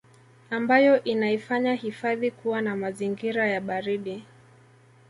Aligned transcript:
ambayo 0.49 1.03
inaifanya 1.03 1.73
hifadhi 1.73 2.31
kuwa 2.31 2.61
na 2.61 2.75
mazingira 2.75 3.47
ya 3.47 3.61
baridi 3.61 4.23